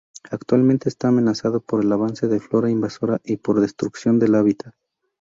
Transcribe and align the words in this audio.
Actualmente 0.31 0.89
está 0.89 1.09
amenazada 1.09 1.59
por 1.59 1.83
el 1.83 1.91
avance 1.91 2.27
de 2.27 2.39
flora 2.39 2.71
invasora 2.71 3.21
y 3.23 3.37
por 3.37 3.61
destrucción 3.61 4.17
de 4.17 4.35
habitat. 4.35 4.73